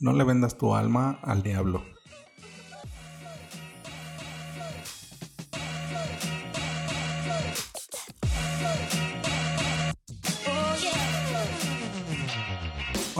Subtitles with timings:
[0.00, 1.82] No le vendas tu alma al diablo.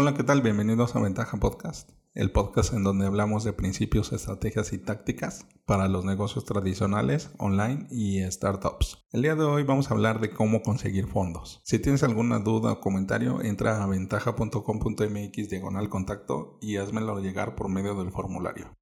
[0.00, 0.42] Hola, ¿qué tal?
[0.42, 5.88] Bienvenidos a Ventaja Podcast, el podcast en donde hablamos de principios, estrategias y tácticas para
[5.88, 8.98] los negocios tradicionales, online y startups.
[9.10, 11.60] El día de hoy vamos a hablar de cómo conseguir fondos.
[11.64, 17.68] Si tienes alguna duda o comentario, entra a ventaja.com.mx diagonal contacto y házmelo llegar por
[17.68, 18.76] medio del formulario.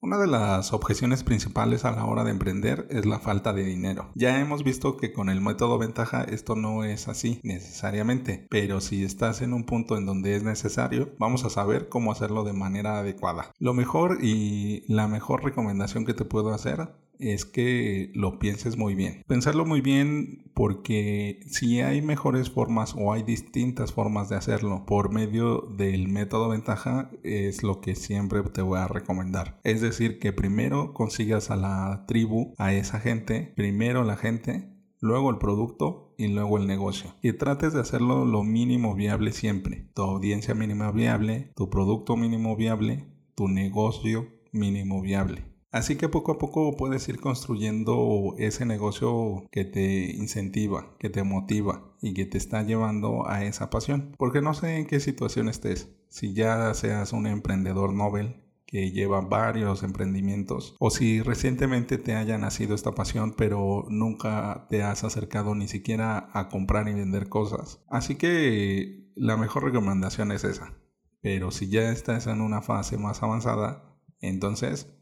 [0.00, 4.12] Una de las objeciones principales a la hora de emprender es la falta de dinero.
[4.14, 9.02] Ya hemos visto que con el método ventaja esto no es así necesariamente, pero si
[9.02, 13.00] estás en un punto en donde es necesario, vamos a saber cómo hacerlo de manera
[13.00, 13.50] adecuada.
[13.58, 18.94] Lo mejor y la mejor recomendación que te puedo hacer es que lo pienses muy
[18.94, 19.22] bien.
[19.26, 25.12] Pensarlo muy bien porque si hay mejores formas o hay distintas formas de hacerlo por
[25.12, 29.60] medio del método ventaja es lo que siempre te voy a recomendar.
[29.64, 34.68] Es decir, que primero consigas a la tribu, a esa gente, primero la gente,
[35.00, 37.14] luego el producto y luego el negocio.
[37.22, 39.88] Y trates de hacerlo lo mínimo viable siempre.
[39.94, 45.44] Tu audiencia mínima viable, tu producto mínimo viable, tu negocio mínimo viable.
[45.70, 51.22] Así que poco a poco puedes ir construyendo ese negocio que te incentiva, que te
[51.22, 54.14] motiva y que te está llevando a esa pasión.
[54.18, 55.90] Porque no sé en qué situación estés.
[56.08, 62.36] Si ya seas un emprendedor Nobel que lleva varios emprendimientos o si recientemente te haya
[62.36, 67.80] nacido esta pasión pero nunca te has acercado ni siquiera a comprar y vender cosas.
[67.88, 70.74] Así que la mejor recomendación es esa.
[71.20, 74.97] Pero si ya estás en una fase más avanzada, entonces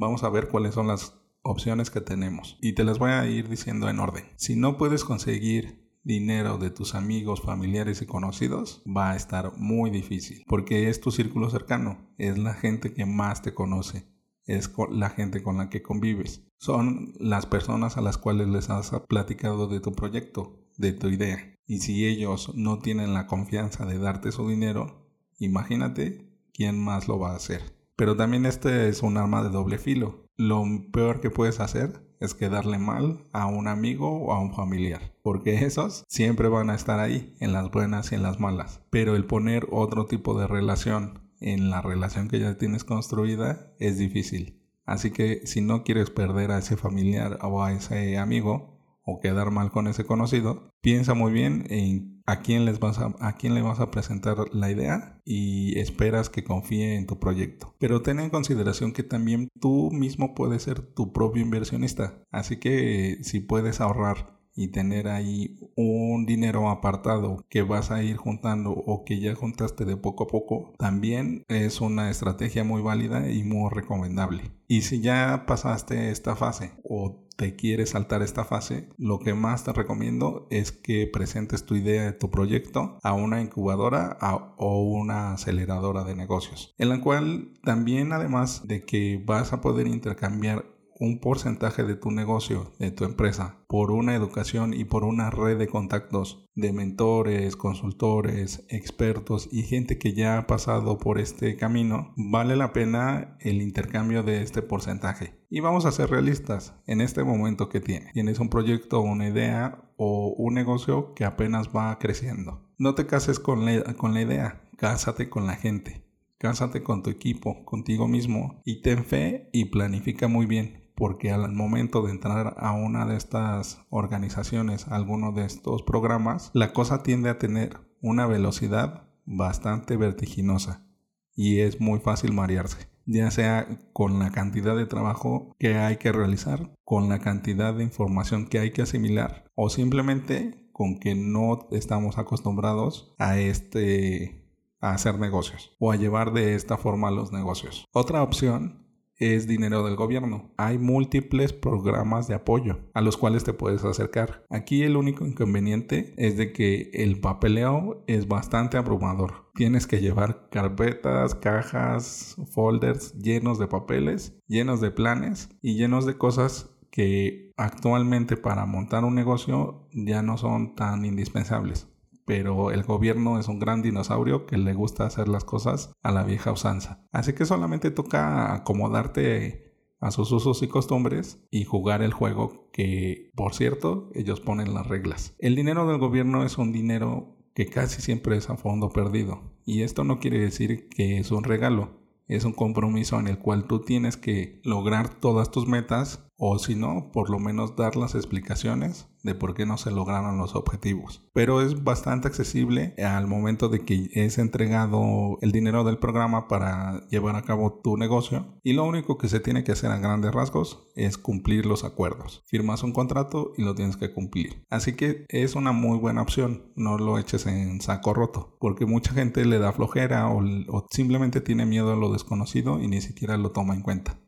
[0.00, 3.48] vamos a ver cuáles son las opciones que tenemos y te las voy a ir
[3.48, 4.24] diciendo en orden.
[4.36, 9.90] Si no puedes conseguir dinero de tus amigos, familiares y conocidos, va a estar muy
[9.90, 14.10] difícil porque es tu círculo cercano, es la gente que más te conoce,
[14.46, 18.90] es la gente con la que convives, son las personas a las cuales les has
[19.06, 21.54] platicado de tu proyecto, de tu idea.
[21.66, 27.18] Y si ellos no tienen la confianza de darte su dinero, imagínate quién más lo
[27.18, 27.79] va a hacer.
[28.00, 30.24] Pero también este es un arma de doble filo.
[30.38, 35.14] Lo peor que puedes hacer es quedarle mal a un amigo o a un familiar,
[35.22, 38.80] porque esos siempre van a estar ahí, en las buenas y en las malas.
[38.88, 43.98] Pero el poner otro tipo de relación en la relación que ya tienes construida es
[43.98, 44.62] difícil.
[44.86, 49.50] Así que si no quieres perder a ese familiar o a ese amigo, o quedar
[49.50, 53.54] mal con ese conocido, piensa muy bien en a quién, les vas a, a quién
[53.54, 57.74] le vas a presentar la idea y esperas que confíe en tu proyecto.
[57.80, 62.22] Pero ten en consideración que también tú mismo puedes ser tu propio inversionista.
[62.30, 68.16] Así que si puedes ahorrar y tener ahí un dinero apartado que vas a ir
[68.16, 73.30] juntando o que ya juntaste de poco a poco, también es una estrategia muy válida
[73.30, 74.52] y muy recomendable.
[74.68, 79.64] Y si ya pasaste esta fase o te quieres saltar esta fase, lo que más
[79.64, 84.18] te recomiendo es que presentes tu idea de tu proyecto a una incubadora
[84.58, 89.86] o una aceleradora de negocios, en la cual también además de que vas a poder
[89.86, 90.66] intercambiar
[91.00, 95.56] un porcentaje de tu negocio, de tu empresa, por una educación y por una red
[95.56, 102.12] de contactos de mentores, consultores, expertos y gente que ya ha pasado por este camino,
[102.16, 105.40] vale la pena el intercambio de este porcentaje.
[105.48, 108.10] Y vamos a ser realistas en este momento que tiene.
[108.12, 112.68] Tienes un proyecto, una idea o un negocio que apenas va creciendo.
[112.76, 116.04] No te cases con la, con la idea, cásate con la gente.
[116.38, 121.50] Cásate con tu equipo, contigo mismo y ten fe y planifica muy bien porque al
[121.52, 127.02] momento de entrar a una de estas organizaciones, a alguno de estos programas, la cosa
[127.02, 130.86] tiende a tener una velocidad bastante vertiginosa
[131.34, 136.12] y es muy fácil marearse, ya sea con la cantidad de trabajo que hay que
[136.12, 141.66] realizar, con la cantidad de información que hay que asimilar o simplemente con que no
[141.70, 144.52] estamos acostumbrados a este
[144.82, 147.86] a hacer negocios o a llevar de esta forma los negocios.
[147.90, 148.89] Otra opción
[149.20, 150.50] es dinero del gobierno.
[150.56, 154.44] Hay múltiples programas de apoyo a los cuales te puedes acercar.
[154.50, 159.50] Aquí el único inconveniente es de que el papeleo es bastante abrumador.
[159.54, 166.16] Tienes que llevar carpetas, cajas, folders llenos de papeles, llenos de planes y llenos de
[166.16, 171.86] cosas que actualmente para montar un negocio ya no son tan indispensables
[172.30, 176.22] pero el gobierno es un gran dinosaurio que le gusta hacer las cosas a la
[176.22, 177.04] vieja usanza.
[177.10, 183.30] Así que solamente toca acomodarte a sus usos y costumbres y jugar el juego que,
[183.34, 185.34] por cierto, ellos ponen las reglas.
[185.40, 189.42] El dinero del gobierno es un dinero que casi siempre es a fondo perdido.
[189.64, 191.98] Y esto no quiere decir que es un regalo,
[192.28, 196.74] es un compromiso en el cual tú tienes que lograr todas tus metas o si
[196.74, 201.22] no, por lo menos dar las explicaciones de por qué no se lograron los objetivos.
[201.34, 207.06] Pero es bastante accesible al momento de que es entregado el dinero del programa para
[207.08, 210.32] llevar a cabo tu negocio y lo único que se tiene que hacer a grandes
[210.32, 212.42] rasgos es cumplir los acuerdos.
[212.46, 214.64] Firmas un contrato y lo tienes que cumplir.
[214.70, 219.12] Así que es una muy buena opción, no lo eches en saco roto, porque mucha
[219.12, 223.36] gente le da flojera o, o simplemente tiene miedo a lo desconocido y ni siquiera
[223.36, 224.18] lo toma en cuenta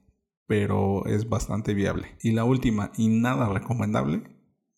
[0.52, 2.08] pero es bastante viable.
[2.20, 4.22] Y la última y nada recomendable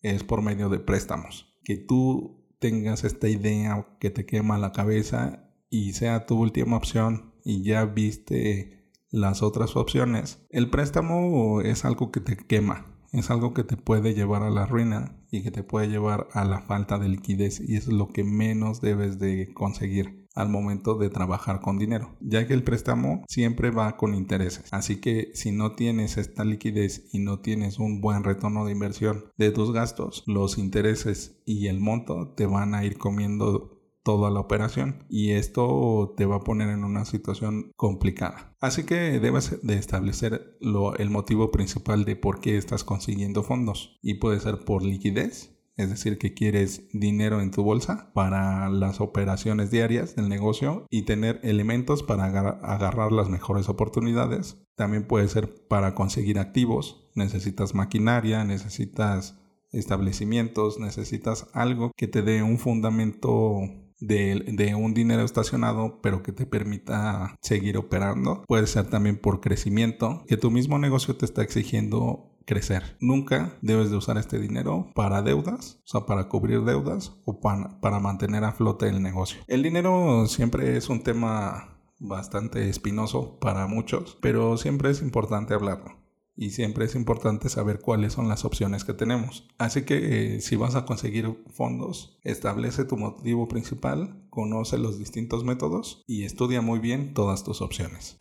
[0.01, 1.53] es por medio de préstamos.
[1.65, 7.33] Que tú tengas esta idea que te quema la cabeza y sea tu última opción
[7.43, 10.47] y ya viste las otras opciones.
[10.49, 14.65] El préstamo es algo que te quema, es algo que te puede llevar a la
[14.65, 18.23] ruina y que te puede llevar a la falta de liquidez y es lo que
[18.23, 23.71] menos debes de conseguir al momento de trabajar con dinero, ya que el préstamo siempre
[23.71, 24.71] va con intereses.
[24.71, 29.25] Así que si no tienes esta liquidez y no tienes un buen retorno de inversión
[29.37, 34.39] de tus gastos, los intereses y el monto te van a ir comiendo toda la
[34.39, 38.55] operación y esto te va a poner en una situación complicada.
[38.61, 44.15] Así que debes de establecer el motivo principal de por qué estás consiguiendo fondos y
[44.15, 49.71] puede ser por liquidez es decir, que quieres dinero en tu bolsa para las operaciones
[49.71, 54.57] diarias del negocio y tener elementos para agarrar las mejores oportunidades.
[54.75, 59.39] También puede ser para conseguir activos, necesitas maquinaria, necesitas
[59.71, 63.61] establecimientos, necesitas algo que te dé un fundamento
[63.99, 68.43] de, un dinero estacionado, pero que te permita seguir operando.
[68.47, 72.97] Puede ser también por crecimiento, que tu mismo negocio te está exigiendo crecer.
[72.99, 77.79] Nunca debes de usar este dinero para deudas, o sea, para cubrir deudas o para,
[77.81, 79.39] para mantener a flote el negocio.
[79.47, 86.05] El dinero siempre es un tema bastante espinoso para muchos, pero siempre es importante hablarlo.
[86.37, 89.47] Y siempre es importante saber cuáles son las opciones que tenemos.
[89.57, 95.45] Así que eh, si vas a conseguir fondos, establece tu motivo principal, conoce los distintos
[95.45, 98.19] métodos y estudia muy bien todas tus opciones.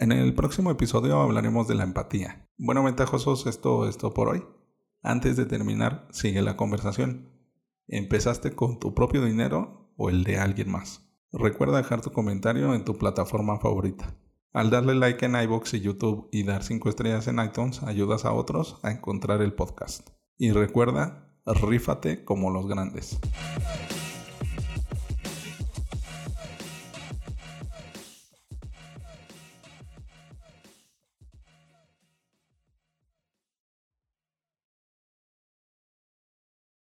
[0.00, 2.48] En el próximo episodio hablaremos de la empatía.
[2.56, 4.42] Bueno, ventajosos, esto es todo por hoy.
[5.02, 7.28] Antes de terminar, sigue la conversación.
[7.86, 11.06] ¿Empezaste con tu propio dinero o el de alguien más?
[11.32, 14.16] Recuerda dejar tu comentario en tu plataforma favorita.
[14.54, 18.32] Al darle like en iBox y YouTube y dar 5 estrellas en iTunes, ayudas a
[18.32, 20.08] otros a encontrar el podcast.
[20.38, 23.20] Y recuerda, rífate como los grandes.